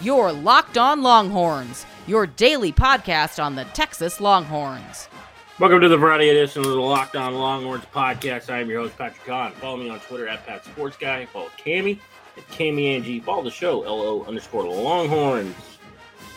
[0.00, 5.08] Your Locked On Longhorns, your daily podcast on the Texas Longhorns.
[5.58, 8.48] Welcome to the Friday edition of the Locked On Longhorns podcast.
[8.48, 9.50] I am your host, Patrick Kahn.
[9.54, 11.26] Follow me on Twitter at Pat Sports Guy.
[11.26, 11.98] Follow Cami
[12.36, 13.18] at Cami Angie.
[13.18, 15.56] Follow the show, LO underscore Longhorns.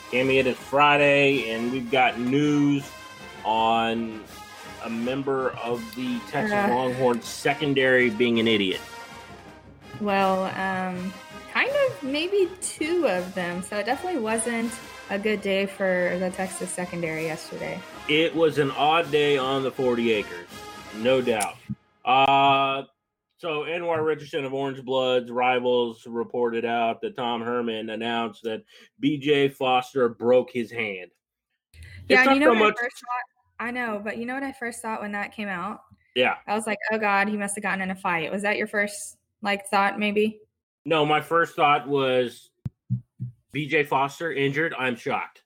[0.09, 2.89] Cami, it is Friday, and we've got news
[3.45, 4.23] on
[4.83, 8.81] a member of the Texas uh, Longhorns secondary being an idiot.
[9.99, 11.30] Well, um, kind of
[12.03, 13.61] maybe two of them.
[13.61, 14.71] So it definitely wasn't
[15.09, 17.79] a good day for the Texas secondary yesterday.
[18.07, 20.47] It was an odd day on the 40 acres,
[20.97, 21.55] no doubt.
[22.05, 22.83] Uh,
[23.37, 28.63] so Anwar Richardson of Orange Bloods rivals reported out that Tom Herman announced that
[29.03, 31.11] BJ Foster broke his hand.
[32.07, 33.65] Yeah, you know so what much- I first thought?
[33.65, 35.81] I know, but you know what I first thought when that came out?
[36.15, 36.35] Yeah.
[36.47, 38.31] I was like, oh God, he must have gotten in a fight.
[38.31, 40.39] Was that your first like thought maybe?
[40.85, 42.49] No, my first thought was
[43.53, 44.73] BJ Foster injured.
[44.77, 45.43] I'm shocked.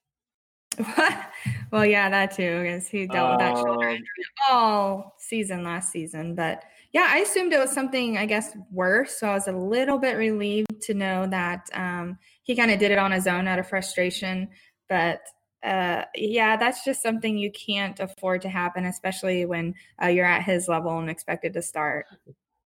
[1.71, 4.05] well, yeah, that too, because he dealt with that shoulder um, injury
[4.49, 6.35] all season last season.
[6.35, 9.19] But yeah, I assumed it was something, I guess, worse.
[9.19, 12.91] So I was a little bit relieved to know that um, he kind of did
[12.91, 14.49] it on his own out of frustration.
[14.89, 15.21] But
[15.63, 20.43] uh, yeah, that's just something you can't afford to happen, especially when uh, you're at
[20.43, 22.05] his level and expected to start.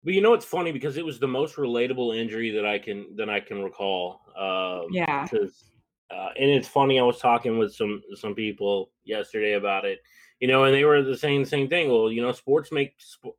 [0.04, 3.16] But you know it's funny because it was the most relatable injury that I can
[3.18, 4.22] that I can recall.
[4.38, 5.24] Um, yeah.
[5.24, 5.72] Because
[6.12, 7.00] uh, and it's funny.
[7.00, 10.00] I was talking with some some people yesterday about it.
[10.40, 11.90] You know, and they were the same same thing.
[11.90, 12.96] Well, you know, sports make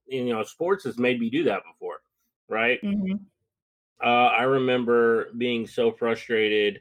[0.06, 2.00] you know sports has made me do that before,
[2.48, 2.80] right?
[2.82, 3.14] Mm-hmm.
[4.02, 6.80] Uh, I remember being so frustrated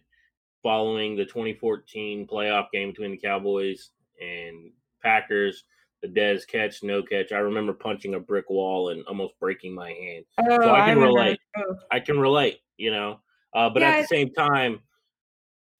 [0.62, 4.72] following the 2014 playoff game between the Cowboys and
[5.02, 5.64] Packers
[6.02, 7.32] the Dez catch, no catch.
[7.32, 10.26] I remember punching a brick wall and almost breaking my hand.
[10.38, 11.40] Oh, so I can I relate.
[11.92, 13.20] I can relate, you know.
[13.54, 14.80] Uh, but yeah, at the same time,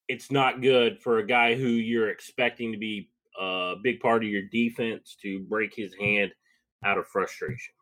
[0.08, 3.10] it's not good for a guy who you're expecting to be
[3.40, 6.32] a big part of your defense to break his hand
[6.84, 7.74] out of frustration.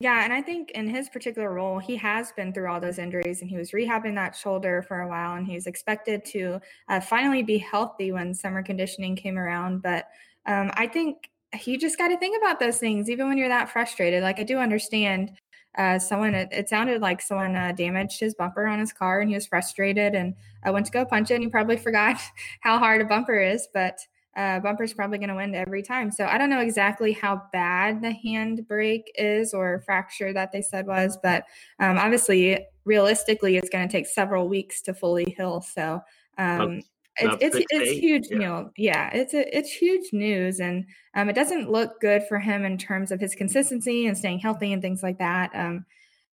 [0.00, 3.40] Yeah, and I think in his particular role, he has been through all those injuries
[3.40, 7.42] and he was rehabbing that shoulder for a while and he's expected to uh, finally
[7.42, 9.82] be healthy when summer conditioning came around.
[9.82, 10.08] But
[10.46, 11.28] um, I think
[11.64, 14.22] you just got to think about those things, even when you're that frustrated.
[14.22, 15.32] Like I do understand
[15.76, 19.28] uh, someone, it, it, sounded like someone uh, damaged his bumper on his car and
[19.28, 22.20] he was frustrated and I went to go punch it and he probably forgot
[22.60, 23.98] how hard a bumper is, but
[24.36, 26.10] uh, bumper's probably going to win every time.
[26.10, 30.62] So I don't know exactly how bad the hand break is or fracture that they
[30.62, 31.44] said was, but
[31.80, 35.60] um, obviously, realistically, it's going to take several weeks to fully heal.
[35.60, 36.00] So
[36.38, 36.82] um,
[37.20, 38.38] it's it's, it's huge yeah.
[38.38, 38.70] news.
[38.76, 40.84] Yeah, it's a, it's huge news, and
[41.14, 44.72] um, it doesn't look good for him in terms of his consistency and staying healthy
[44.72, 45.50] and things like that.
[45.54, 45.84] Um,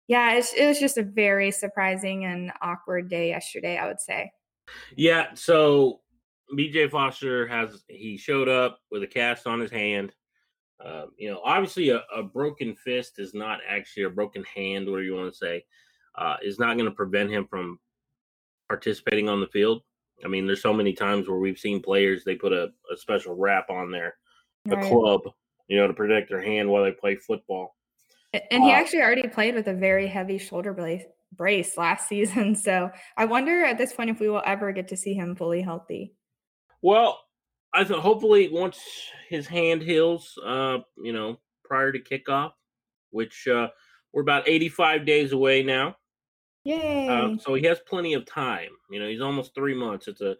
[0.07, 3.77] yeah, it was just a very surprising and awkward day yesterday.
[3.77, 4.31] I would say.
[4.95, 5.33] Yeah.
[5.33, 6.01] So
[6.53, 10.13] BJ Foster has he showed up with a cast on his hand.
[10.83, 15.03] Uh, you know, obviously, a, a, broken fist is not actually a broken hand, whatever
[15.03, 15.63] you want to say,
[16.15, 17.79] uh, is not going to prevent him from
[18.67, 19.83] participating on the field.
[20.23, 23.35] I mean, there's so many times where we've seen players they put a, a special
[23.35, 24.15] wrap on there,
[24.69, 24.91] a right.
[24.91, 25.21] club,
[25.67, 27.75] you know, to protect their hand while they play football.
[28.33, 32.55] And he uh, actually already played with a very heavy shoulder brace, brace last season.
[32.55, 35.61] So I wonder at this point if we will ever get to see him fully
[35.61, 36.13] healthy.
[36.81, 37.19] Well,
[37.73, 38.79] I thought hopefully once
[39.29, 42.51] his hand heals, uh, you know, prior to kickoff,
[43.11, 43.67] which uh,
[44.13, 45.95] we're about 85 days away now.
[46.63, 47.07] Yay!
[47.07, 48.69] Uh, so he has plenty of time.
[48.89, 50.07] You know, he's almost three months.
[50.07, 50.35] It's a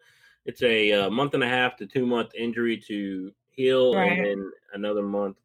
[0.45, 4.11] it's a, uh, month and a half to two month injury to heal, right.
[4.11, 5.37] and then another month.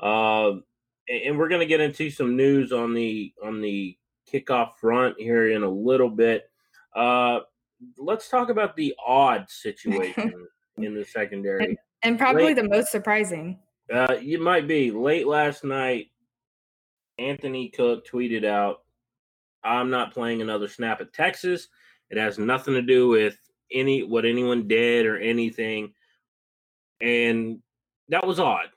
[0.00, 0.64] Um,
[1.08, 3.96] and, and we're going to get into some news on the on the
[4.30, 6.50] kickoff front here in a little bit.
[6.94, 7.40] Uh,
[7.96, 10.46] let's talk about the odd situation
[10.78, 13.58] in the secondary, and, and probably late, the most surprising.
[13.92, 16.10] Uh, it might be late last night.
[17.18, 18.82] Anthony Cook tweeted out
[19.64, 21.68] I'm not playing another snap at Texas.
[22.10, 23.38] It has nothing to do with
[23.72, 25.92] any what anyone did or anything.
[27.00, 27.58] And
[28.08, 28.68] that was odd.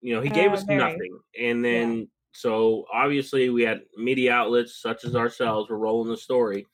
[0.00, 0.78] You know, he gave uh, us very.
[0.78, 1.18] nothing.
[1.40, 2.04] And then yeah.
[2.32, 6.66] so obviously we had media outlets such as ourselves were rolling the story.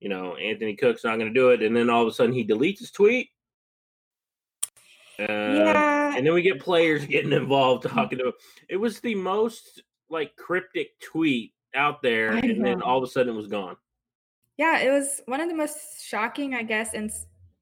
[0.00, 2.32] You know, Anthony Cook's not going to do it, and then all of a sudden
[2.32, 3.30] he deletes his tweet.
[5.18, 6.16] Uh, yeah.
[6.16, 8.32] And then we get players getting involved talking to.
[8.68, 13.34] It was the most like cryptic tweet out there, and then all of a sudden
[13.34, 13.76] it was gone.
[14.56, 17.10] Yeah, it was one of the most shocking, I guess, and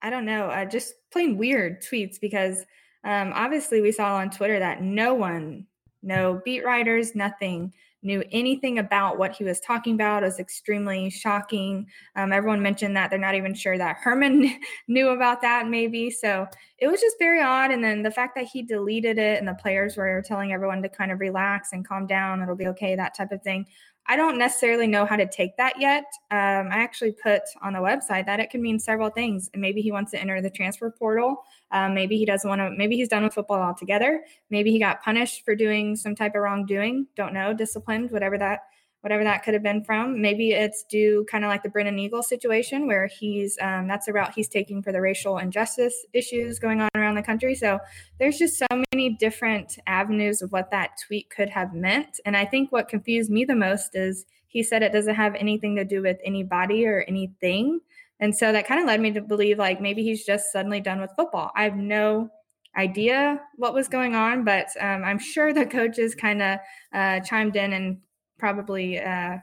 [0.03, 2.65] I don't know, uh, just plain weird tweets because
[3.05, 5.67] um, obviously we saw on Twitter that no one,
[6.03, 7.73] no beat writers, nothing
[8.07, 10.23] knew anything about what he was talking about.
[10.23, 11.87] It was extremely shocking.
[12.15, 14.49] Um, everyone mentioned that they're not even sure that Herman
[14.89, 16.11] knew about that, maybe.
[16.11, 16.47] So
[16.79, 17.73] it was just very odd.
[17.73, 20.89] And then the fact that he deleted it and the players were telling everyone to
[20.89, 23.67] kind of relax and calm down, it'll be okay, that type of thing.
[24.09, 26.05] I don't necessarily know how to take that yet.
[26.31, 29.51] Um, I actually put on the website that it can mean several things.
[29.55, 31.45] Maybe he wants to enter the transfer portal.
[31.73, 32.71] Um, maybe he doesn't want to.
[32.71, 34.25] Maybe he's done with football altogether.
[34.51, 37.07] Maybe he got punished for doing some type of wrongdoing.
[37.17, 37.53] Don't know.
[37.53, 38.61] Disciplined, whatever that
[39.01, 40.21] whatever that could have been from.
[40.21, 44.13] Maybe it's due kind of like the Brennan Eagle situation where he's um, that's the
[44.13, 47.55] route he's taking for the racial injustice issues going on around the country.
[47.55, 47.79] So
[48.19, 52.21] there's just so many different avenues of what that tweet could have meant.
[52.25, 55.77] And I think what confused me the most is he said it doesn't have anything
[55.77, 57.81] to do with anybody or anything.
[58.21, 61.01] And so that kind of led me to believe like maybe he's just suddenly done
[61.01, 61.53] with football.
[61.55, 62.31] I have no
[62.77, 66.59] idea what was going on, but um, I'm sure the coaches kind of
[66.95, 67.99] uh, chimed in and
[68.39, 69.39] probably uh,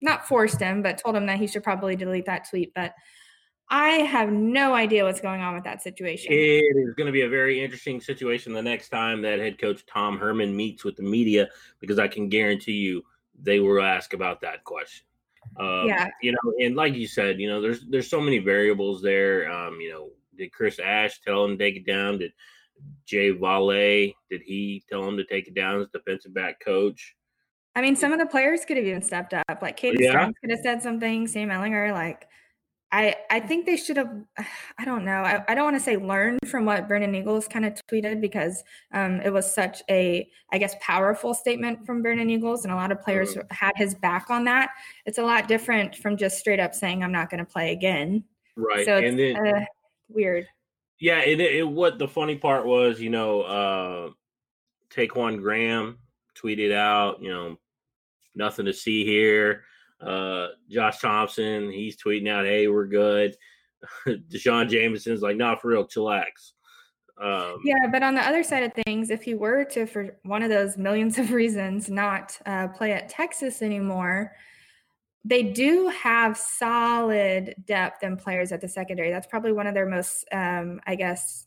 [0.00, 2.72] not forced him, but told him that he should probably delete that tweet.
[2.74, 2.94] But
[3.68, 6.32] I have no idea what's going on with that situation.
[6.32, 9.84] It is going to be a very interesting situation the next time that head coach
[9.86, 11.48] Tom Herman meets with the media,
[11.80, 13.04] because I can guarantee you
[13.42, 15.04] they will ask about that question.
[15.58, 19.02] Um, yeah, you know, and like you said, you know, there's there's so many variables
[19.02, 19.50] there.
[19.50, 22.18] Um, you know, did Chris Ash tell him to take it down?
[22.18, 22.32] Did
[23.04, 27.15] Jay Valai did he tell him to take it down as defensive back coach?
[27.76, 29.58] I mean, some of the players could have even stepped up.
[29.60, 30.10] Like Caden yeah.
[30.10, 31.26] Sterns could have said something.
[31.28, 32.26] Sam Ehlinger, like
[32.90, 34.10] I, I think they should have.
[34.78, 35.20] I don't know.
[35.20, 38.64] I, I don't want to say learn from what Brennan Eagles kind of tweeted because
[38.92, 42.90] um, it was such a, I guess, powerful statement from Brennan Eagles, and a lot
[42.90, 43.44] of players mm.
[43.52, 44.70] had his back on that.
[45.04, 48.24] It's a lot different from just straight up saying I'm not going to play again.
[48.56, 48.86] Right.
[48.86, 49.64] So and then uh,
[50.08, 50.46] weird.
[50.98, 54.10] Yeah, and it, it, what the funny part was, you know, uh,
[54.88, 55.98] Ta'Quon Graham
[56.34, 57.58] tweeted out, you know,
[58.36, 59.64] nothing to see here.
[60.00, 63.36] Uh, Josh Thompson, he's tweeting out, "Hey, we're good."
[64.28, 66.52] D'Shawn Jamison's like, "Not for real, chillax."
[67.18, 70.42] Um, yeah, but on the other side of things, if he were to, for one
[70.42, 74.32] of those millions of reasons, not uh, play at Texas anymore,
[75.24, 79.10] they do have solid depth and players at the secondary.
[79.10, 81.46] That's probably one of their most, um, I guess,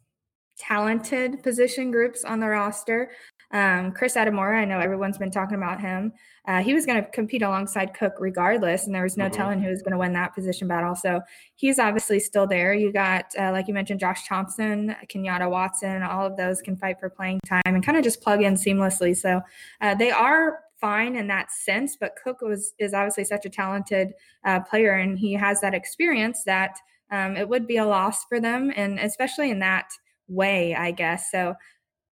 [0.57, 3.11] talented position groups on the roster.
[3.51, 6.13] Um, Chris Adimora, I know everyone's been talking about him.
[6.47, 9.33] Uh, he was going to compete alongside Cook regardless, and there was no mm-hmm.
[9.33, 10.95] telling who was going to win that position battle.
[10.95, 11.21] So
[11.55, 12.73] he's obviously still there.
[12.73, 16.99] You got, uh, like you mentioned, Josh Thompson, Kenyatta Watson, all of those can fight
[16.99, 19.17] for playing time and kind of just plug in seamlessly.
[19.17, 19.41] So
[19.81, 24.13] uh, they are fine in that sense, but Cook was is obviously such a talented
[24.45, 26.77] uh, player, and he has that experience that
[27.11, 29.89] um, it would be a loss for them, and especially in that
[30.27, 31.31] way, I guess.
[31.31, 31.55] So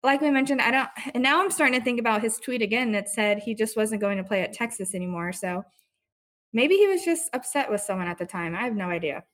[0.02, 2.92] like we mentioned, I don't, and now I'm starting to think about his tweet again
[2.92, 5.32] that said he just wasn't going to play at Texas anymore.
[5.32, 5.64] So
[6.52, 8.54] maybe he was just upset with someone at the time.
[8.54, 9.24] I have no idea.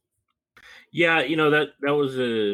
[0.91, 2.53] Yeah, you know that that was a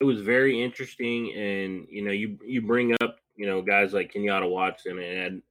[0.00, 4.12] it was very interesting, and you know you you bring up you know guys like
[4.12, 5.42] Kenyatta Watson and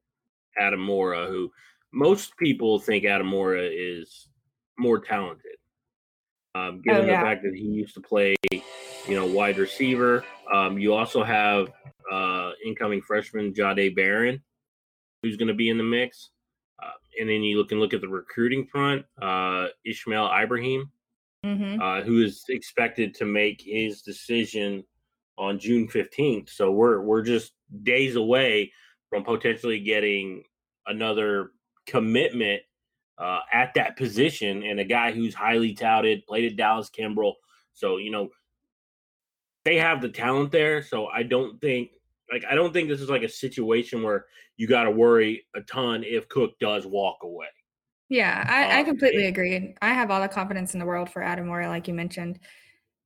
[0.60, 1.52] Adimora, who
[1.92, 4.28] most people think Adimora is
[4.78, 5.56] more talented.
[6.56, 7.20] Um, given oh, yeah.
[7.20, 8.62] the fact that he used to play, you
[9.16, 10.26] know, wide receiver.
[10.54, 11.72] Um, you also have
[12.12, 14.42] uh, incoming freshman Jahdae Barron,
[15.22, 16.30] who's going to be in the mix.
[16.82, 20.90] Uh, and then you can look at the recruiting front, uh, Ishmael Ibraheem,
[21.46, 21.82] mm-hmm.
[21.82, 24.84] uh, who is expected to make his decision
[25.38, 26.50] on June 15th.
[26.50, 27.54] So we're we're just
[27.84, 28.72] days away
[29.10, 30.44] from potentially getting
[30.86, 31.52] another
[31.86, 32.62] commitment
[33.18, 37.36] uh, at that position and a guy who's highly touted, played at Dallas Kimball.
[37.74, 38.30] So, you know,
[39.66, 40.82] they have the talent there.
[40.82, 41.92] So I don't think
[42.32, 44.26] like I don't think this is like a situation where
[44.58, 47.48] you got to worry a ton if Cook does walk away.
[48.10, 49.76] Yeah, I, um, I completely and, agree.
[49.82, 52.40] I have all the confidence in the world for Adimora, like you mentioned.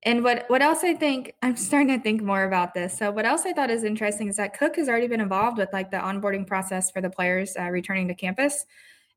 [0.06, 2.98] And what what else I think I'm starting to think more about this.
[2.98, 5.70] So what else I thought is interesting is that Cook has already been involved with
[5.72, 8.66] like the onboarding process for the players uh, returning to campus.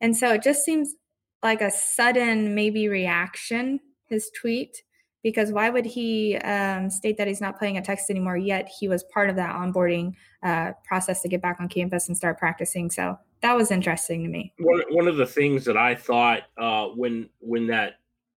[0.01, 0.95] And so it just seems
[1.43, 4.83] like a sudden maybe reaction, his tweet,
[5.27, 8.87] because why would he um, state that he's not playing at Texas anymore, yet he
[8.87, 10.15] was part of that onboarding
[10.45, 12.89] uh, process to get back on campus and start practicing.
[12.89, 14.55] So that was interesting to me.
[14.61, 17.95] One, one of the things that I thought uh, when when that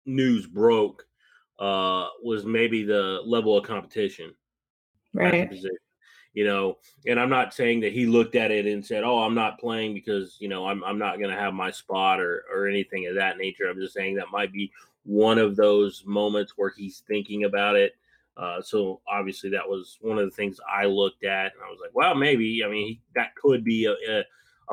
[0.05, 1.05] news broke
[1.59, 4.33] uh, was maybe the level of competition.
[5.13, 5.51] Right
[6.35, 6.77] you know
[7.07, 9.95] and i'm not saying that he looked at it and said oh i'm not playing
[9.95, 13.15] because you know i'm, I'm not going to have my spot or or anything of
[13.15, 14.71] that nature i'm just saying that might be
[15.07, 17.93] one of those moments where he's thinking about it.
[18.37, 21.79] Uh, so obviously that was one of the things i looked at and i was
[21.81, 22.63] like well maybe.
[22.63, 24.25] I mean that could be a, a,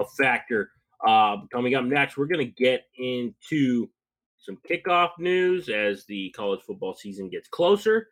[0.01, 0.71] a factor.
[1.05, 3.89] Uh, coming up next, we're going to get into
[4.37, 8.07] some kickoff news as the college football season gets closer,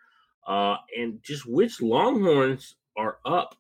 [0.48, 3.56] uh, and just which Longhorns are up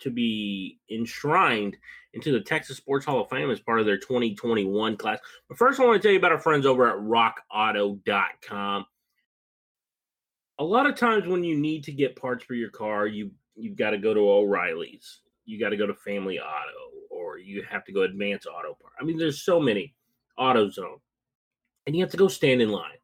[0.00, 1.76] to be enshrined
[2.18, 5.20] into the Texas Sports Hall of Fame as part of their 2021 class.
[5.48, 8.86] But first, I want to tell you about our friends over at rockauto.com.
[10.58, 13.76] A lot of times when you need to get parts for your car, you you've
[13.76, 17.84] got to go to O'Reilly's, you got to go to Family Auto, or you have
[17.84, 18.94] to go Advance Auto Part.
[19.00, 19.94] I mean, there's so many
[20.38, 21.00] AutoZone,
[21.86, 22.98] and you have to go stand in line,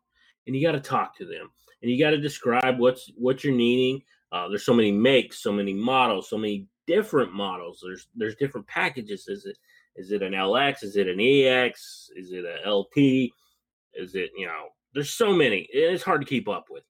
[0.46, 3.54] and you got to talk to them, and you got to describe what's what you're
[3.54, 4.02] needing.
[4.32, 7.82] Uh, there's so many makes, so many models, so many different models.
[7.84, 9.28] There's there's different packages.
[9.28, 9.56] Is it
[9.96, 10.82] is it an LX?
[10.82, 12.10] Is it an EX?
[12.16, 13.32] Is it a LP?
[13.94, 14.68] Is it you know?
[14.94, 15.68] There's so many.
[15.72, 16.84] It's hard to keep up with.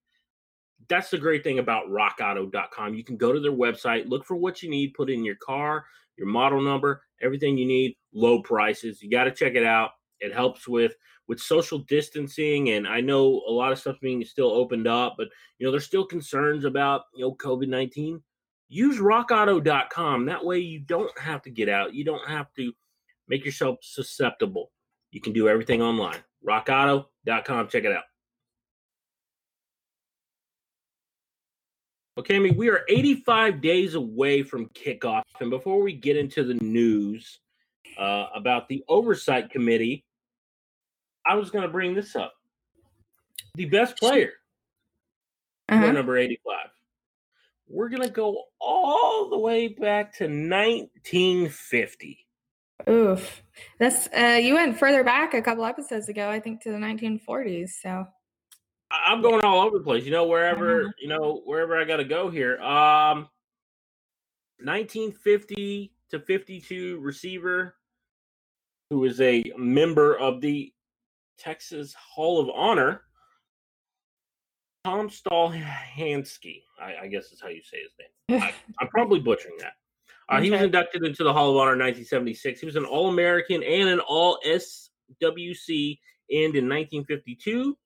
[0.88, 2.94] That's the great thing about RockAuto.com.
[2.94, 5.86] You can go to their website, look for what you need, put in your car,
[6.18, 9.02] your model number, everything you need, low prices.
[9.02, 9.92] You got to check it out.
[10.20, 10.94] It helps with
[11.26, 15.28] with social distancing, and I know a lot of stuff being still opened up, but
[15.58, 18.22] you know there's still concerns about you know COVID nineteen
[18.68, 20.26] use rockauto.com.
[20.26, 21.94] That way you don't have to get out.
[21.94, 22.72] You don't have to
[23.28, 24.70] make yourself susceptible.
[25.10, 26.18] You can do everything online.
[26.46, 27.68] rockauto.com.
[27.68, 28.04] Check it out.
[32.16, 35.22] Okay, I mean, we are 85 days away from kickoff.
[35.40, 37.40] And before we get into the news
[37.98, 40.04] uh, about the oversight committee,
[41.26, 42.34] I was going to bring this up.
[43.56, 44.32] The best player,
[45.68, 45.92] uh-huh.
[45.92, 46.73] number 85
[47.68, 52.26] we're going to go all the way back to 1950.
[52.88, 53.42] Oof.
[53.78, 57.70] That's uh you went further back a couple episodes ago, I think to the 1940s,
[57.80, 58.04] so
[58.90, 60.04] I'm going all over the place.
[60.04, 62.60] You know, wherever, you know, wherever I got to go here.
[62.60, 63.28] Um
[64.58, 67.76] 1950 to 52 receiver
[68.90, 70.72] who is a member of the
[71.38, 73.02] Texas Hall of Honor
[74.84, 78.42] Tom Stolhandske, I, I, guess is how you say his name.
[78.80, 79.72] I, am probably butchering that.
[80.30, 80.44] Uh, okay.
[80.44, 82.60] He was inducted into the Hall of Honor in 1976.
[82.60, 85.98] He was an All American and an All SWC
[86.30, 87.76] and in 1952.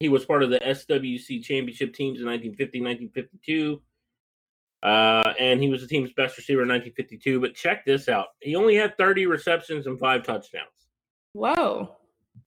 [0.00, 3.82] He was part of the SWC championship teams in 1950, 1952.
[4.82, 7.40] Uh, and he was the team's best receiver in 1952.
[7.40, 10.66] But check this out he only had 30 receptions and five touchdowns.
[11.32, 11.96] Whoa.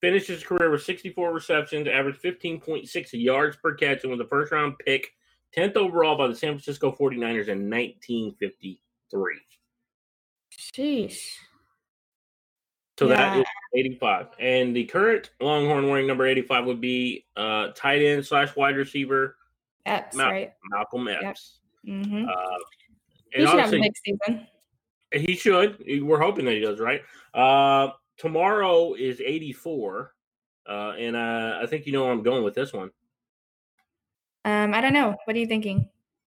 [0.02, 4.52] Finished his career with 64 receptions, averaged 15.6 yards per catch, and was a first
[4.52, 5.14] round pick,
[5.56, 9.36] 10th overall by the San Francisco 49ers in 1953.
[10.58, 11.36] Sheesh.
[12.98, 13.16] So yeah.
[13.16, 14.28] that is 85.
[14.40, 19.38] And the current Longhorn wearing number 85 would be uh, tight end slash wide receiver.
[19.86, 20.54] Epps, Mal- right?
[20.70, 21.60] Malcolm Epps.
[21.84, 21.96] Yep.
[21.96, 22.26] Mm-hmm.
[22.28, 22.58] Uh,
[23.32, 24.48] he should have a big season.
[25.12, 25.84] He should.
[26.04, 27.02] We're hoping that he does, right?
[27.34, 30.14] Uh, tomorrow is 84.
[30.68, 32.92] Uh, and uh, I think you know where I'm going with this one.
[34.46, 35.16] Um, I don't know.
[35.26, 35.90] What are you thinking?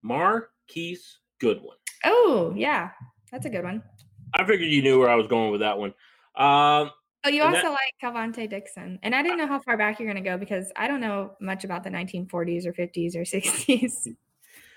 [0.01, 1.77] Marquise Goodwin.
[2.05, 2.91] Oh, yeah.
[3.31, 3.83] That's a good one.
[4.33, 5.89] I figured you knew where I was going with that one.
[6.35, 6.91] Um,
[7.25, 8.97] oh, you also that, like Calvonte Dixon.
[9.03, 11.33] And I didn't know how far back you're going to go because I don't know
[11.41, 14.07] much about the 1940s or 50s or 60s.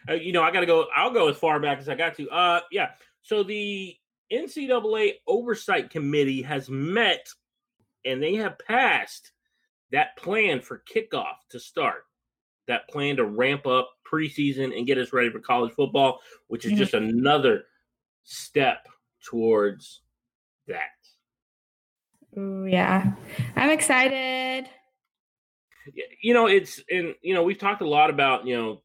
[0.09, 0.87] Uh, you know, I got to go.
[0.95, 2.29] I'll go as far back as I got to.
[2.29, 2.91] Uh, yeah.
[3.23, 3.97] So the
[4.33, 7.29] NCAA Oversight Committee has met
[8.05, 9.33] and they have passed
[9.93, 12.05] that plan for kickoff to start.
[12.67, 16.73] That plan to ramp up preseason and get us ready for college football, which is
[16.73, 16.79] mm-hmm.
[16.79, 17.65] just another
[18.25, 18.89] step
[19.23, 20.01] towards
[20.67, 20.81] that.
[22.39, 23.13] Ooh, yeah.
[23.55, 24.69] I'm excited.
[26.23, 28.83] You know, it's and you know, we've talked a lot about, you know,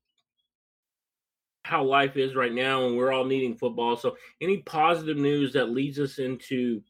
[1.69, 3.95] how life is right now and we're all needing football.
[3.95, 6.81] So any positive news that leads us into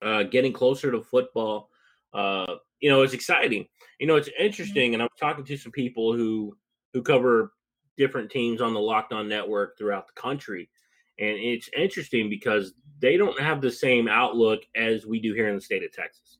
[0.00, 1.68] uh, getting closer to football,
[2.14, 3.66] uh, you know, it's exciting.
[4.00, 4.44] You know, it's mm-hmm.
[4.44, 6.56] interesting, and I'm talking to some people who
[6.92, 7.52] who cover
[7.96, 10.70] different teams on the Locked On Network throughout the country,
[11.18, 15.54] and it's interesting because they don't have the same outlook as we do here in
[15.54, 16.38] the state of Texas.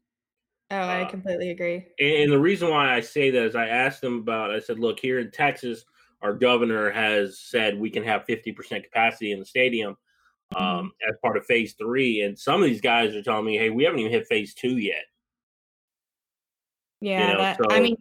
[0.71, 1.87] Oh, I uh, completely agree.
[2.00, 4.50] And the reason why I say that is I asked them about.
[4.50, 5.85] I said, look, here in Texas,
[6.23, 9.97] our governor has said we can have 50% capacity in the stadium
[10.55, 10.62] mm-hmm.
[10.62, 12.23] um, as part of phase three.
[12.23, 14.79] And some of these guys are telling me, hey, we haven't even hit phase two
[14.79, 15.05] yet.
[17.00, 17.97] Yeah, you know, that, so, I mean,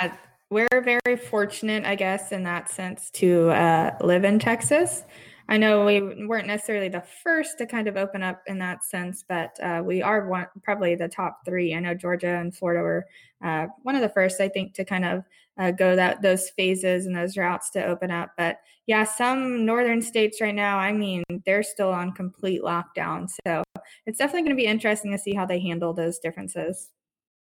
[0.00, 0.14] yeah,
[0.48, 5.02] we're very fortunate, I guess, in that sense to uh, live in Texas.
[5.50, 9.24] I know we weren't necessarily the first to kind of open up in that sense,
[9.26, 11.74] but uh, we are one, probably the top three.
[11.74, 13.06] I know Georgia and Florida were
[13.42, 15.24] uh, one of the first, I think, to kind of
[15.58, 18.32] uh, go that those phases and those routes to open up.
[18.36, 23.30] But yeah, some northern states right now, I mean, they're still on complete lockdown.
[23.46, 23.64] So
[24.04, 26.90] it's definitely going to be interesting to see how they handle those differences.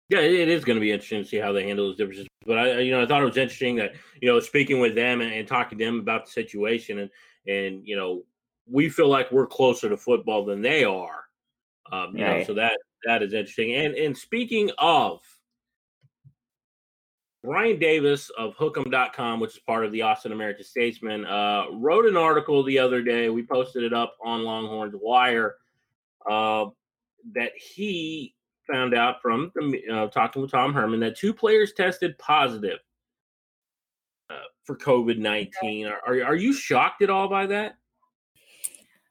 [0.09, 2.26] Yeah, it is going to be interesting to see how they handle those differences.
[2.47, 5.21] But I, you know, I thought it was interesting that you know, speaking with them
[5.21, 7.11] and, and talking to them about the situation, and
[7.49, 8.23] and you know,
[8.71, 11.25] we feel like we're closer to football than they are.
[11.90, 12.38] Um, you right.
[12.38, 13.75] know, so that that is interesting.
[13.75, 15.21] And and speaking of
[17.43, 22.17] Brian Davis of Hook'em.com, which is part of the Austin American Statesman, uh, wrote an
[22.17, 23.31] article the other day.
[23.31, 25.55] We posted it up on Longhorns Wire
[26.28, 26.67] uh,
[27.35, 28.35] that he
[28.71, 29.50] found out from
[29.90, 32.81] uh, talking with Tom Herman that two players tested positive
[34.69, 35.87] for COVID 19.
[35.87, 37.79] Are, are, are you shocked at all by that?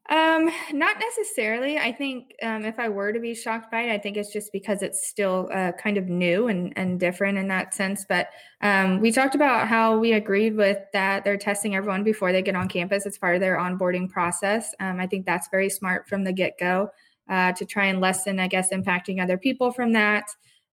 [0.10, 1.80] Um, not necessarily.
[1.80, 4.54] I think um, if I were to be shocked by it, I think it's just
[4.54, 8.06] because it's still uh, kind of new and, and different in that sense.
[8.08, 8.30] But
[8.62, 12.56] um, we talked about how we agreed with that they're testing everyone before they get
[12.56, 14.76] on campus as part of their onboarding process.
[14.80, 16.90] Um, I think that's very smart from the get go
[17.28, 20.26] uh, to try and lessen, I guess, impacting other people from that.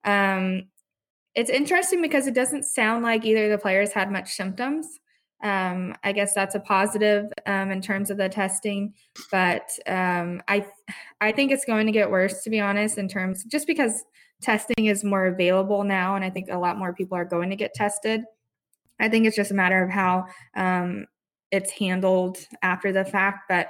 [0.05, 0.64] Um,
[1.35, 5.00] it's interesting because it doesn't sound like either of the players had much symptoms.
[5.43, 8.95] Um, I guess that's a positive um, in terms of the testing,
[9.31, 10.67] but um, I
[11.21, 12.97] I think it's going to get worse to be honest.
[12.97, 14.05] In terms just because
[14.41, 17.57] testing is more available now, and I think a lot more people are going to
[17.57, 18.23] get tested.
[19.00, 20.26] I think it's just a matter of how
[20.57, 21.07] um,
[21.50, 23.69] it's handled after the fact, but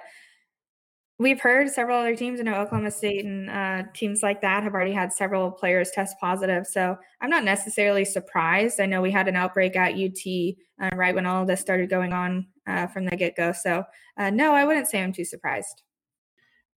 [1.18, 2.40] We've heard several other teams.
[2.40, 6.16] I know Oklahoma State and uh, teams like that have already had several players test
[6.21, 6.66] positive.
[6.66, 8.80] So I'm not necessarily surprised.
[8.80, 11.88] I know we had an outbreak at UT uh, right when all of this started
[11.88, 13.52] going on uh, from the get go.
[13.52, 13.85] So
[14.18, 15.83] uh, no, I wouldn't say I'm too surprised.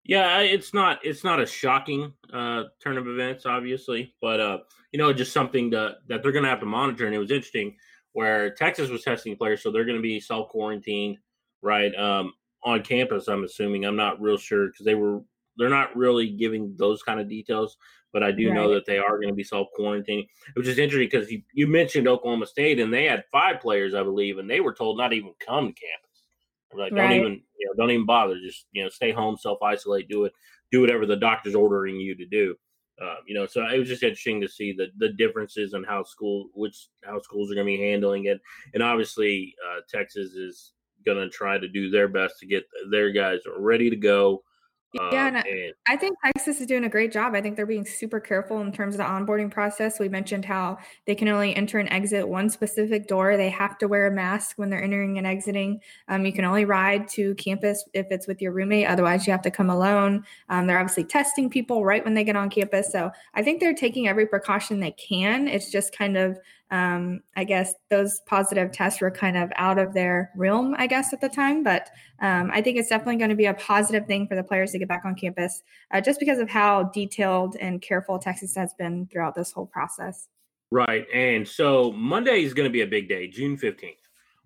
[0.04, 4.58] Yeah, it's not it's not a shocking uh, turn of events, obviously, but uh,
[4.92, 7.06] you know, just something to, that they're going to have to monitor.
[7.06, 7.76] And it was interesting
[8.12, 11.18] where Texas was testing players, so they're going to be self quarantined,
[11.60, 11.94] right?
[11.94, 12.32] Um,
[12.68, 13.28] on campus.
[13.28, 13.84] I'm assuming.
[13.84, 15.20] I'm not real sure because they were
[15.56, 17.76] they're not really giving those kind of details,
[18.12, 18.54] but I do right.
[18.54, 21.66] know that they are going to be self quarantining, which is interesting because you, you
[21.66, 25.12] mentioned Oklahoma State and they had five players, I believe, and they were told not
[25.12, 26.08] even come to campus.
[26.74, 27.08] Like, right.
[27.08, 28.38] don't even you know, don't even bother.
[28.40, 30.32] Just you know, stay home, self isolate, do it,
[30.70, 32.54] do whatever the doctor's ordering you to do.
[33.00, 36.02] Uh, you know, so it was just interesting to see the the differences in how
[36.02, 38.40] school, which how schools are going to be handling it,
[38.74, 40.72] and obviously uh, Texas is
[41.04, 44.42] going to try to do their best to get their guys ready to go.
[44.94, 47.34] Yeah, um, and I think Texas is doing a great job.
[47.34, 50.00] I think they're being super careful in terms of the onboarding process.
[50.00, 53.36] We mentioned how they can only enter and exit one specific door.
[53.36, 55.80] They have to wear a mask when they're entering and exiting.
[56.08, 58.86] Um, you can only ride to campus if it's with your roommate.
[58.86, 60.24] Otherwise, you have to come alone.
[60.48, 62.90] Um, they're obviously testing people right when they get on campus.
[62.90, 65.48] So I think they're taking every precaution they can.
[65.48, 66.38] It's just kind of
[66.70, 71.12] um, I guess those positive tests were kind of out of their realm, I guess,
[71.12, 71.62] at the time.
[71.62, 71.88] But
[72.20, 74.78] um, I think it's definitely going to be a positive thing for the players to
[74.78, 79.06] get back on campus uh, just because of how detailed and careful Texas has been
[79.06, 80.28] throughout this whole process.
[80.70, 81.06] Right.
[81.14, 83.94] And so Monday is going to be a big day, June 15th.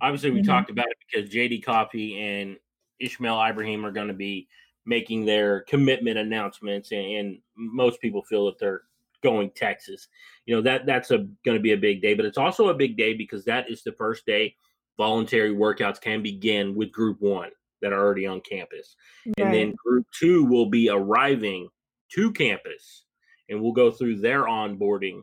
[0.00, 0.50] Obviously, we mm-hmm.
[0.50, 2.56] talked about it because JD Coffey and
[3.00, 4.48] Ishmael Ibraheem are going to be
[4.84, 8.82] making their commitment announcements, and, and most people feel that they're
[9.22, 10.08] going Texas.
[10.46, 12.74] You know that that's a going to be a big day, but it's also a
[12.74, 14.54] big day because that is the first day
[14.96, 19.46] voluntary workouts can begin with Group One that are already on campus, right.
[19.46, 21.68] and then Group Two will be arriving
[22.14, 23.04] to campus,
[23.48, 25.22] and we'll go through their onboarding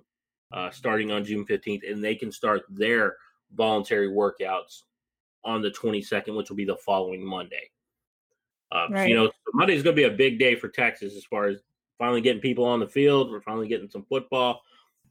[0.52, 3.16] uh, starting on June fifteenth, and they can start their
[3.56, 4.84] voluntary workouts
[5.44, 7.70] on the 22nd, which will be the following Monday.
[8.72, 9.04] Uh, right.
[9.04, 11.48] so, you know, Monday is going to be a big day for Texas as far
[11.48, 11.62] as
[12.00, 13.30] finally getting people on the field.
[13.30, 14.62] We're finally getting some football.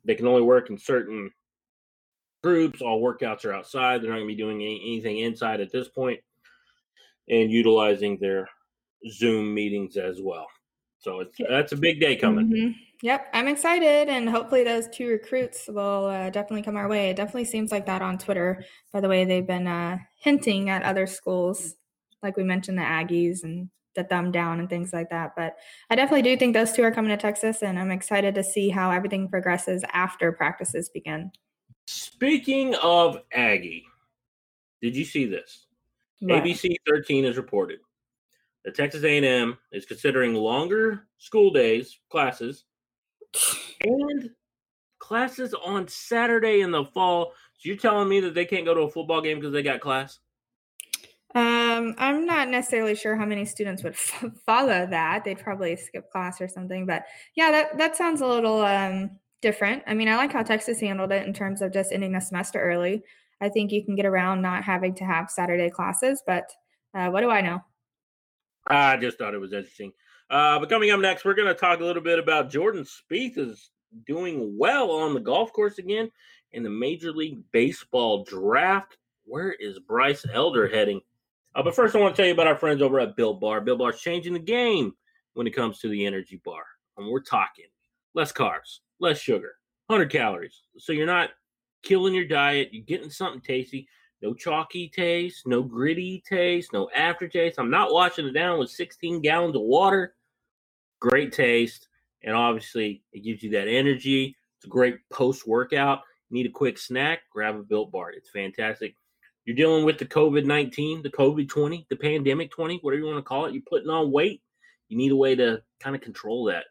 [0.04, 1.30] They can only work in certain
[2.42, 2.82] groups.
[2.82, 4.02] All workouts are outside.
[4.02, 6.18] They're not going to be doing any, anything inside at this point
[7.28, 8.48] and utilizing their
[9.10, 10.46] Zoom meetings as well.
[10.98, 12.48] So it's that's a big day coming.
[12.48, 12.70] Mm-hmm.
[13.02, 17.10] Yep, I'm excited, and hopefully those two recruits will uh, definitely come our way.
[17.10, 18.64] It definitely seems like that on Twitter.
[18.92, 21.76] By the way, they've been uh, hinting at other schools,
[22.24, 25.34] like we mentioned the Aggies and the thumb down and things like that.
[25.36, 25.56] But
[25.90, 28.70] I definitely do think those two are coming to Texas, and I'm excited to see
[28.70, 31.32] how everything progresses after practices begin.
[31.86, 33.84] Speaking of Aggie,
[34.80, 35.66] did you see this?
[36.20, 36.44] What?
[36.44, 37.80] ABC 13 has reported
[38.64, 42.64] that Texas A&M is considering longer school days, classes,
[43.84, 44.30] and
[44.98, 47.32] classes on Saturday in the fall.
[47.54, 49.80] So you're telling me that they can't go to a football game because they got
[49.80, 50.20] class?
[51.34, 55.24] Um, I'm not necessarily sure how many students would f- follow that.
[55.24, 56.86] They'd probably skip class or something.
[56.86, 59.10] But yeah, that that sounds a little um,
[59.42, 59.82] different.
[59.86, 62.60] I mean, I like how Texas handled it in terms of just ending the semester
[62.60, 63.02] early.
[63.40, 66.22] I think you can get around not having to have Saturday classes.
[66.26, 66.50] But
[66.94, 67.60] uh, what do I know?
[68.66, 69.92] I just thought it was interesting.
[70.30, 73.38] Uh, but coming up next, we're going to talk a little bit about Jordan Spieth
[73.38, 73.70] is
[74.06, 76.10] doing well on the golf course again
[76.52, 78.96] in the Major League Baseball draft.
[79.24, 81.00] Where is Bryce Elder heading?
[81.54, 83.60] Uh, but first, I want to tell you about our friends over at Built Bar.
[83.60, 84.92] Built Bar's changing the game
[85.34, 86.64] when it comes to the energy bar.
[86.96, 87.66] And we're talking
[88.14, 89.54] less carbs, less sugar,
[89.86, 90.62] 100 calories.
[90.78, 91.30] So you're not
[91.82, 92.70] killing your diet.
[92.72, 93.88] You're getting something tasty.
[94.20, 97.58] No chalky taste, no gritty taste, no aftertaste.
[97.58, 100.14] I'm not washing it down with 16 gallons of water.
[101.00, 101.88] Great taste.
[102.24, 104.36] And obviously, it gives you that energy.
[104.56, 106.00] It's a great post workout.
[106.30, 107.20] Need a quick snack?
[107.32, 108.10] Grab a built bar.
[108.10, 108.96] It's fantastic.
[109.48, 113.16] You're dealing with the COVID 19, the COVID 20, the pandemic 20, whatever you want
[113.16, 113.54] to call it.
[113.54, 114.42] You're putting on weight.
[114.90, 116.64] You need a way to kind of control that.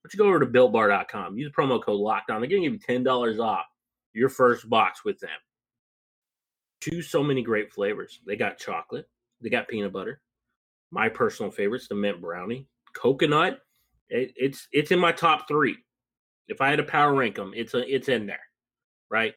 [0.00, 1.36] But you go over to builtbar.com.
[1.36, 2.38] Use the promo code lockdown.
[2.38, 3.64] They're going to give you $10 off
[4.12, 5.30] your first box with them.
[6.80, 8.20] Choose so many great flavors.
[8.24, 9.08] They got chocolate,
[9.40, 10.20] they got peanut butter.
[10.92, 13.58] My personal favorites, the mint brownie, coconut.
[14.08, 15.78] It, it's it's in my top three.
[16.46, 18.46] If I had to power rank them, it's a, it's in there,
[19.10, 19.34] right?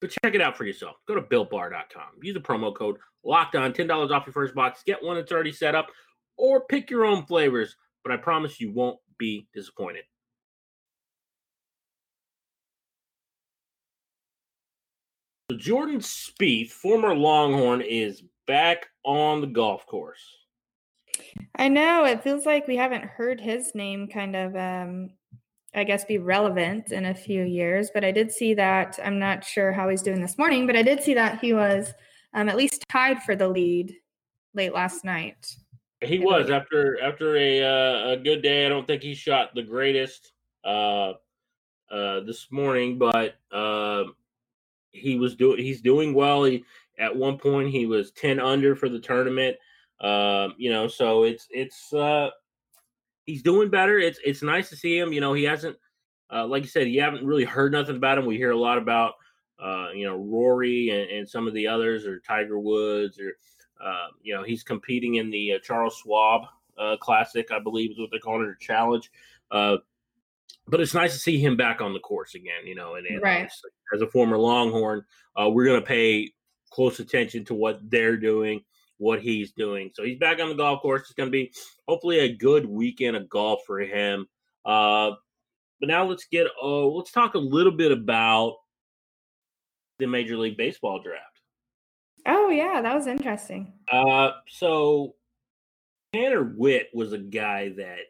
[0.00, 0.96] But check it out for yourself.
[1.06, 2.22] Go to builtbar.com.
[2.22, 4.82] Use the promo code locked on, $10 off your first box.
[4.86, 5.88] Get one that's already set up,
[6.36, 7.76] or pick your own flavors.
[8.04, 10.04] But I promise you won't be disappointed.
[15.50, 20.22] So Jordan Spieth, former Longhorn, is back on the golf course.
[21.56, 25.10] I know it feels like we haven't heard his name kind of um
[25.74, 29.44] I guess be relevant in a few years, but I did see that I'm not
[29.44, 31.92] sure how he's doing this morning, but I did see that he was
[32.34, 33.94] um, at least tied for the lead
[34.54, 35.54] late last night.
[36.00, 38.64] He was after after a uh, a good day.
[38.64, 40.32] I don't think he shot the greatest
[40.64, 41.14] uh,
[41.90, 44.04] uh, this morning, but uh,
[44.92, 46.44] he was doing he's doing well.
[46.44, 46.64] He
[46.98, 49.56] at one point he was ten under for the tournament.
[50.00, 52.30] Um, you know, so it's it's uh,
[53.28, 53.98] he's doing better.
[53.98, 55.12] It's it's nice to see him.
[55.12, 55.76] You know, he hasn't
[56.32, 58.26] uh, like you said, you haven't really heard nothing about him.
[58.26, 59.14] We hear a lot about
[59.62, 63.36] uh, you know Rory and, and some of the others, or Tiger Woods, or
[63.84, 66.42] uh, you know he's competing in the uh, Charles Schwab
[66.78, 69.10] uh, Classic, I believe is what they're calling it, a challenge.
[69.50, 69.76] Uh,
[70.66, 72.66] but it's nice to see him back on the course again.
[72.66, 73.50] You know, and, and Right.
[73.94, 75.04] as a former Longhorn,
[75.36, 76.32] uh, we're going to pay
[76.70, 78.62] close attention to what they're doing,
[78.98, 79.90] what he's doing.
[79.94, 81.02] So he's back on the golf course.
[81.02, 81.52] It's going to be
[81.86, 84.26] hopefully a good weekend of golf for him.
[84.64, 85.12] Uh,
[85.80, 88.56] but now let's get oh, let's talk a little bit about
[89.98, 91.24] the Major League Baseball draft.
[92.26, 93.72] Oh yeah, that was interesting.
[93.90, 95.14] Uh, so
[96.12, 98.00] Tanner Witt was a guy that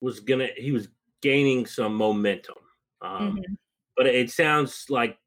[0.00, 0.88] was gonna he was
[1.20, 2.56] gaining some momentum.
[3.00, 3.56] Um, Mhm.
[3.96, 5.18] but it sounds like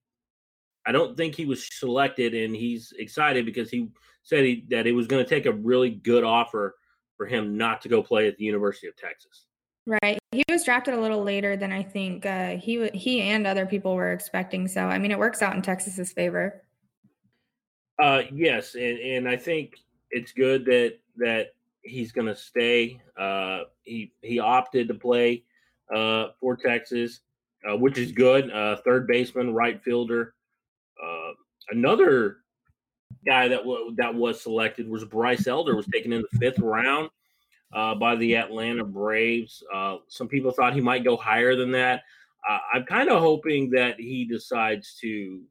[0.86, 3.90] I don't think he was selected, and he's excited because he
[4.24, 6.76] said he, that it was going to take a really good offer
[7.18, 9.46] for him not to go play at the University of Texas.
[9.88, 10.18] Right.
[10.32, 13.96] He was drafted a little later than I think uh, he he and other people
[13.96, 14.68] were expecting.
[14.68, 16.64] So I mean, it works out in Texas's favor.
[18.02, 19.76] Uh, yes, and and I think
[20.10, 23.00] it's good that that he's going to stay.
[23.18, 25.44] Uh, he he opted to play
[25.94, 27.22] uh, for Texas,
[27.70, 28.52] uh, which is good.
[28.52, 30.34] Uh, third baseman, right fielder.
[31.04, 31.32] Uh,
[31.72, 32.38] another
[33.26, 37.10] guy that w- that was selected was Bryce Elder, was taken in the fifth round
[37.74, 39.64] uh, by the Atlanta Braves.
[39.74, 42.04] Uh, some people thought he might go higher than that.
[42.48, 45.42] Uh, I'm kind of hoping that he decides to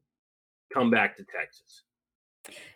[0.73, 1.83] come back to Texas.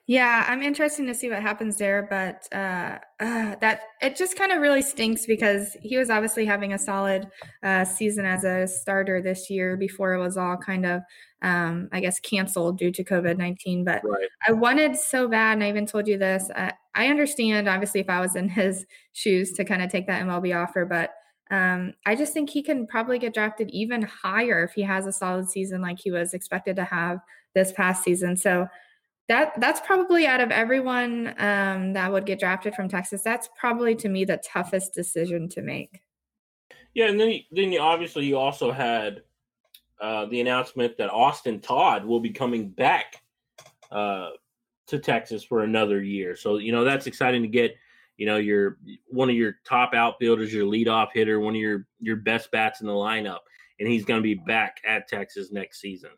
[0.10, 4.52] Yeah, I'm interested to see what happens there, but uh, uh, that it just kind
[4.52, 7.28] of really stinks because he was obviously having a solid
[7.62, 11.04] uh, season as a starter this year before it was all kind of,
[11.44, 13.84] um, I guess, canceled due to COVID 19.
[13.84, 14.30] But Right.
[14.48, 16.50] I wanted so bad, and I even told you this.
[16.56, 20.24] I, I understand, obviously, if I was in his shoes to kind of take that
[20.24, 21.12] MLB offer, but
[21.52, 25.12] um, I just think he can probably get drafted even higher if he has a
[25.12, 27.20] solid season like he was expected to have
[27.56, 28.36] this past season.
[28.38, 28.68] So
[29.30, 33.22] that that's probably out of everyone um, that would get drafted from Texas.
[33.22, 36.02] That's probably to me the toughest decision to make.
[36.96, 39.22] Yeah, and then then you, obviously you also had
[40.02, 43.22] uh, the announcement that Austin Todd will be coming back
[43.92, 44.32] uh,
[44.88, 46.36] to Texas for another year.
[46.36, 47.76] So you know that's exciting to get.
[48.18, 52.18] You know, your one of your top outfielders, your leadoff hitter, one of your your
[52.18, 53.40] best bats in the lineup,
[53.80, 56.10] and he's going to be back at Texas next season.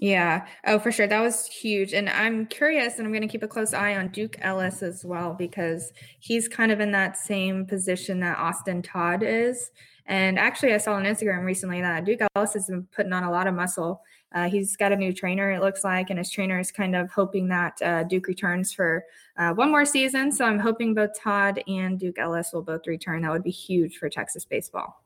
[0.00, 0.46] Yeah.
[0.66, 1.06] Oh, for sure.
[1.06, 1.92] That was huge.
[1.92, 5.04] And I'm curious, and I'm going to keep a close eye on Duke Ellis as
[5.04, 9.70] well, because he's kind of in that same position that Austin Todd is.
[10.06, 13.30] And actually, I saw on Instagram recently that Duke Ellis has been putting on a
[13.30, 14.02] lot of muscle.
[14.34, 17.08] Uh, he's got a new trainer, it looks like, and his trainer is kind of
[17.12, 19.04] hoping that uh, Duke returns for
[19.38, 20.32] uh, one more season.
[20.32, 23.22] So I'm hoping both Todd and Duke Ellis will both return.
[23.22, 25.03] That would be huge for Texas baseball.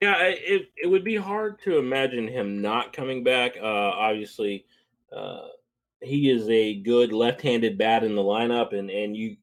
[0.00, 3.56] Yeah, it it would be hard to imagine him not coming back.
[3.60, 4.64] Uh, obviously,
[5.14, 5.48] uh,
[6.00, 9.36] he is a good left-handed bat in the lineup, and and you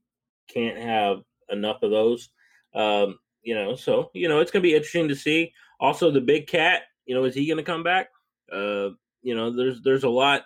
[0.48, 2.30] can't have enough of those.
[2.74, 5.52] Um, you know, so you know it's going to be interesting to see.
[5.80, 8.08] Also, the big cat, you know, is he going to come back?
[8.50, 8.90] Uh,
[9.22, 10.44] you know, there's there's a lot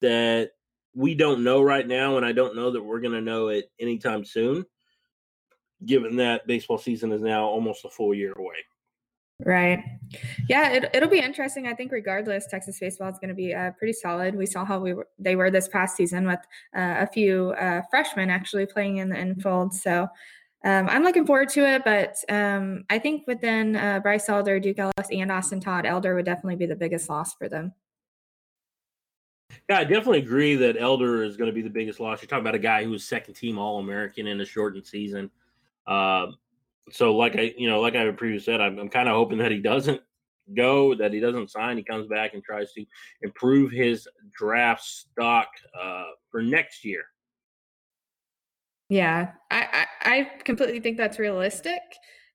[0.00, 0.50] that
[0.94, 3.70] we don't know right now, and I don't know that we're going to know it
[3.78, 4.64] anytime soon.
[5.84, 8.54] Given that baseball season is now almost a full year away.
[9.44, 9.82] Right.
[10.48, 11.66] Yeah, it, it'll be interesting.
[11.66, 14.34] I think regardless, Texas baseball is going to be uh, pretty solid.
[14.34, 16.40] We saw how we were, they were this past season with
[16.76, 19.74] uh, a few uh, freshmen actually playing in the infield.
[19.74, 20.08] So
[20.64, 21.82] um, I'm looking forward to it.
[21.84, 26.26] But um, I think within uh, Bryce Elder, Duke Ellis, and Austin Todd, Elder would
[26.26, 27.72] definitely be the biggest loss for them.
[29.68, 32.22] Yeah, I definitely agree that Elder is going to be the biggest loss.
[32.22, 35.30] You're talking about a guy who was second team All American in a shortened season.
[35.86, 36.36] Um,
[36.90, 39.50] so like I you know like I previously said, I'm, I'm kind of hoping that
[39.50, 40.00] he doesn't
[40.56, 42.84] go, that he doesn't sign, he comes back and tries to
[43.22, 45.48] improve his draft stock
[45.80, 47.02] uh, for next year.
[48.88, 51.80] Yeah, I, I, I completely think that's realistic.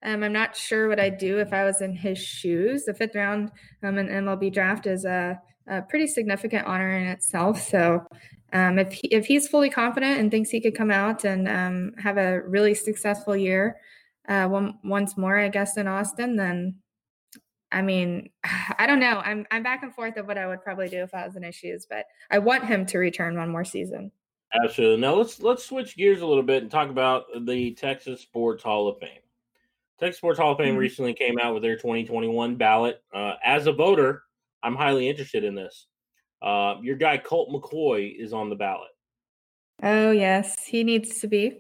[0.04, 2.86] Um, I'm not sure what I'd do if I was in his shoes.
[2.86, 3.52] The fifth round
[3.84, 7.62] um, in MLB draft is a, a pretty significant honor in itself.
[7.62, 8.06] So
[8.54, 11.92] um, if he, if he's fully confident and thinks he could come out and um,
[12.02, 13.78] have a really successful year,
[14.28, 16.76] uh, one, once more, I guess, in Austin, then
[17.72, 18.30] I mean,
[18.78, 19.22] I don't know.
[19.24, 21.44] I'm I'm back and forth of what I would probably do if I was in
[21.44, 24.12] issues, but I want him to return one more season.
[24.64, 25.02] Absolutely.
[25.02, 28.88] Now let's let's switch gears a little bit and talk about the Texas Sports Hall
[28.88, 29.20] of Fame.
[30.00, 30.78] Texas Sports Hall of Fame mm-hmm.
[30.78, 33.02] recently came out with their 2021 ballot.
[33.14, 34.24] Uh, as a voter,
[34.64, 35.88] I'm highly interested in this.
[36.42, 38.92] Uh, your guy Colt McCoy is on the ballot.
[39.84, 41.58] Oh yes, he needs to be.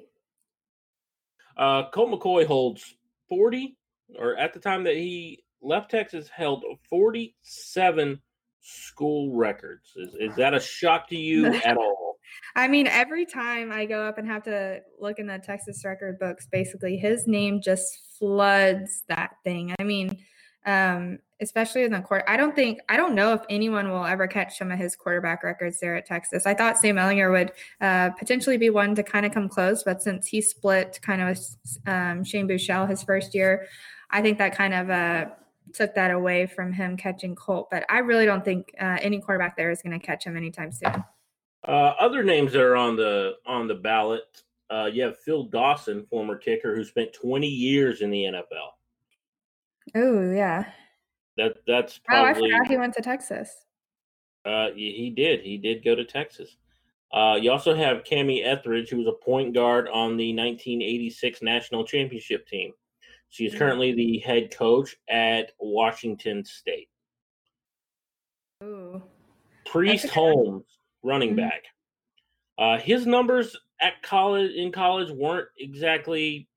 [1.57, 2.95] Uh, Colt McCoy holds
[3.29, 3.75] 40,
[4.17, 8.21] or at the time that he left Texas, held 47
[8.61, 9.93] school records.
[9.95, 12.17] Is, is that a shock to you at all?
[12.55, 16.19] I mean, every time I go up and have to look in the Texas record
[16.19, 17.87] books, basically his name just
[18.19, 19.73] floods that thing.
[19.79, 20.17] I mean,
[20.67, 22.23] um, especially in the court.
[22.27, 25.43] I don't think I don't know if anyone will ever catch some of his quarterback
[25.43, 26.45] records there at Texas.
[26.45, 30.03] I thought Sam Ehlinger would uh, potentially be one to kind of come close, but
[30.03, 31.39] since he split kind of
[31.87, 33.67] um, Shane Buechele his first year,
[34.11, 35.25] I think that kind of uh,
[35.73, 37.69] took that away from him catching Colt.
[37.71, 40.71] But I really don't think uh, any quarterback there is going to catch him anytime
[40.71, 41.03] soon.
[41.65, 46.05] Uh, other names that are on the on the ballot, uh, you have Phil Dawson,
[46.09, 48.76] former kicker, who spent 20 years in the NFL.
[49.95, 50.65] Oh yeah.
[51.37, 52.25] That that's probably.
[52.25, 53.51] Oh, I forgot he went to Texas.
[54.45, 55.41] Uh, he did.
[55.41, 56.55] He did go to Texas.
[57.11, 61.85] Uh, you also have Kamie Ethridge, who was a point guard on the 1986 national
[61.85, 62.73] championship team.
[63.29, 63.57] She is mm.
[63.57, 66.89] currently the head coach at Washington State.
[68.63, 69.01] Ooh.
[69.65, 70.65] Priest Holmes,
[71.03, 71.47] running mm-hmm.
[71.47, 71.63] back.
[72.57, 76.47] Uh, his numbers at college in college weren't exactly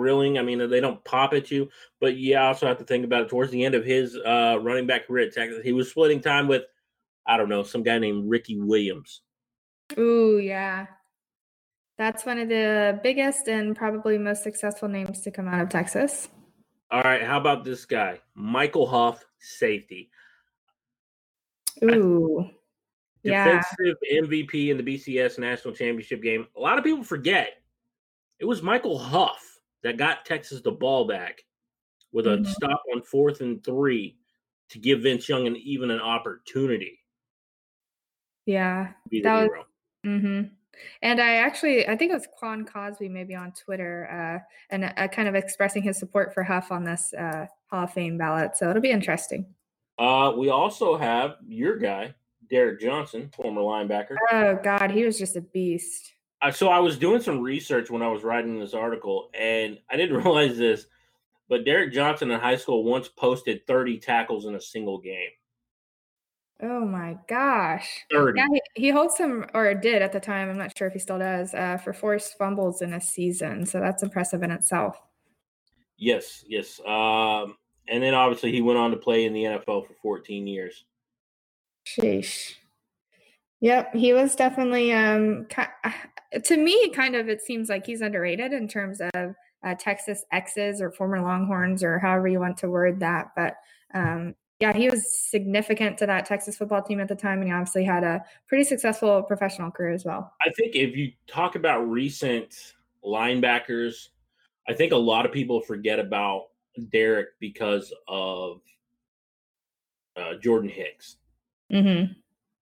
[0.00, 0.38] thrilling.
[0.38, 1.68] I mean, they don't pop at you,
[2.00, 3.28] but you also have to think about it.
[3.28, 6.48] Towards the end of his uh, running back career at Texas, he was splitting time
[6.48, 6.62] with,
[7.26, 9.20] I don't know, some guy named Ricky Williams.
[9.98, 10.86] Ooh, yeah.
[11.98, 16.28] That's one of the biggest and probably most successful names to come out of Texas.
[16.90, 20.10] All right, how about this guy, Michael Huff, safety.
[21.84, 22.48] Ooh,
[23.22, 24.20] defensive yeah.
[24.22, 26.46] MVP in the BCS national championship game.
[26.56, 27.50] A lot of people forget
[28.38, 29.49] it was Michael Huff
[29.82, 31.42] that got Texas the ball back
[32.12, 32.50] with a mm-hmm.
[32.50, 34.16] stop on fourth and three
[34.70, 36.98] to give Vince Young an even an opportunity.
[38.46, 39.64] Yeah, that was.
[40.06, 40.42] Mm-hmm.
[41.02, 44.38] And I actually, I think it was Quan Cosby maybe on Twitter, uh,
[44.70, 48.16] and uh, kind of expressing his support for Huff on this uh, Hall of Fame
[48.16, 48.56] ballot.
[48.56, 49.46] So it'll be interesting.
[49.98, 52.14] Uh, we also have your guy,
[52.48, 54.16] Derrick Johnson, former linebacker.
[54.32, 56.12] Oh God, he was just a beast
[56.52, 60.16] so I was doing some research when I was writing this article, and I didn't
[60.24, 60.86] realize this,
[61.48, 65.30] but Derrick Johnson in high school once posted 30 tackles in a single game.
[66.62, 68.04] Oh my gosh.
[68.12, 68.38] 30.
[68.38, 70.98] Yeah, he, he, holds some, or did at the time, I'm not sure if he
[70.98, 73.64] still does, uh, for forced fumbles in a season.
[73.64, 75.00] So that's impressive in itself.
[75.96, 76.80] Yes, yes.
[76.86, 77.56] Um,
[77.88, 80.84] and then obviously he went on to play in the NFL for 14 years.
[81.86, 82.54] Sheesh.
[83.60, 85.46] Yep, he was definitely um
[86.44, 90.80] to me kind of it seems like he's underrated in terms of uh, Texas X's
[90.80, 93.56] or former Longhorns or however you want to word that, but
[93.94, 97.52] um, yeah, he was significant to that Texas football team at the time, and he
[97.52, 100.34] obviously had a pretty successful professional career as well.
[100.46, 104.08] I think if you talk about recent linebackers,
[104.68, 106.48] I think a lot of people forget about
[106.92, 108.60] Derrick because of
[110.16, 111.16] uh, Jordan Hicks.
[111.72, 112.12] Mm-hmm.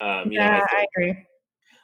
[0.07, 1.27] Um, yeah, know, I, I, agree.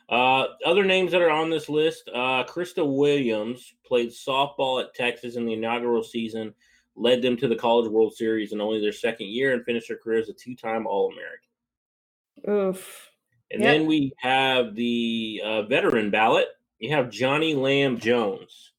[0.09, 5.37] Uh, other names that are on this list: uh, Christa Williams played softball at Texas
[5.37, 6.55] in the inaugural season
[6.97, 9.97] led them to the College World Series in only their second year and finished their
[9.97, 12.71] career as a two time All American.
[12.71, 13.11] Oof.
[13.51, 13.73] And yep.
[13.73, 16.49] then we have the uh, veteran ballot.
[16.79, 18.73] You have Johnny Lam Jones,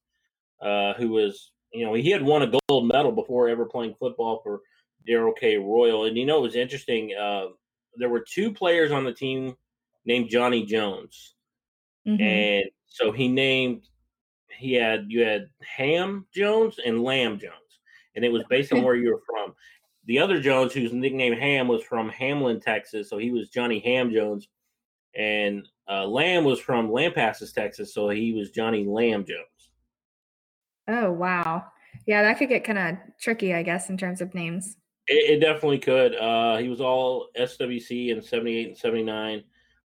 [0.61, 4.41] uh, who was, you know, he had won a gold medal before ever playing football
[4.43, 4.61] for
[5.07, 5.57] Darrell K.
[5.57, 6.05] Royal.
[6.05, 7.13] And you know, it was interesting.
[7.19, 7.47] Uh,
[7.97, 9.55] there were two players on the team
[10.05, 11.35] named Johnny Jones.
[12.07, 12.21] Mm-hmm.
[12.21, 13.87] And so he named,
[14.49, 17.59] he had, you had Ham Jones and Lam Jones
[18.15, 19.53] and it was based on where you were from.
[20.05, 24.11] The other Jones, whose nickname Ham, was from Hamlin, Texas, so he was Johnny Ham
[24.11, 24.47] Jones,
[25.15, 29.71] and uh, Lam was from Lampasas, Texas, so he was Johnny Lam Jones.
[30.87, 31.65] Oh wow,
[32.05, 34.77] yeah, that could get kind of tricky, I guess, in terms of names.
[35.07, 36.15] It, it definitely could.
[36.15, 39.43] Uh, he was all SWC in '78 and '79.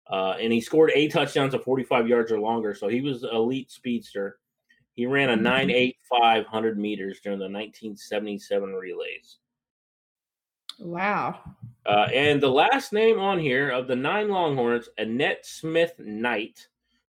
[0.09, 2.73] Uh, and he scored eight touchdowns of 45 yards or longer.
[2.73, 4.39] So he was elite speedster.
[4.93, 9.37] He ran a 985 100 meters during the 1977 relays.
[10.79, 11.39] Wow.
[11.85, 16.67] Uh, and the last name on here of the nine Longhorns, Annette Smith Knight,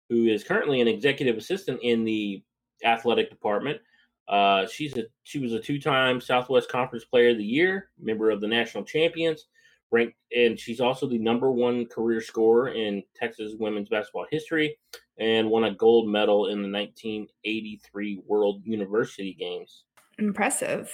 [0.09, 2.43] who is currently an executive assistant in the
[2.83, 3.79] athletic department.
[4.27, 8.41] Uh, she's a she was a two-time Southwest Conference Player of the Year, member of
[8.41, 9.47] the national champions,
[9.91, 14.77] ranked, and she's also the number one career scorer in Texas women's basketball history,
[15.17, 19.83] and won a gold medal in the 1983 World University Games.
[20.17, 20.91] Impressive.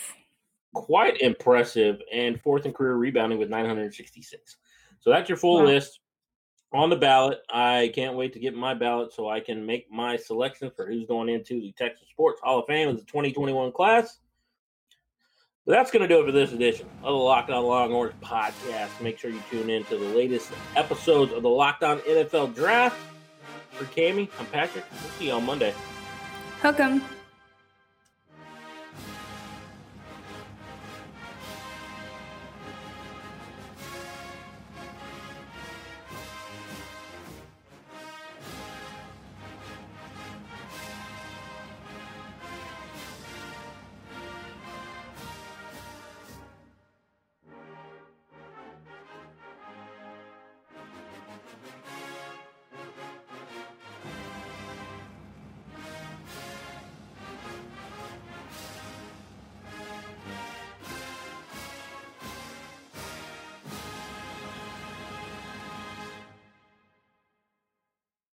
[0.74, 4.58] Quite impressive, and fourth in career rebounding with 966.
[5.00, 5.66] So that's your full wow.
[5.66, 6.00] list
[6.74, 7.40] on the ballot.
[7.50, 11.06] I can't wait to get my ballot so I can make my selection for who's
[11.06, 14.20] going into the Texas Sports Hall of Fame as the 2021 class.
[15.66, 19.02] But that's going to do it for this edition of the Locked On Longhorns podcast.
[19.02, 22.98] Make sure you tune in to the latest episodes of the Locked On NFL Draft.
[23.72, 24.86] For Cami, I'm Patrick.
[24.92, 25.74] We'll see you on Monday.
[26.62, 27.04] Hook 'em.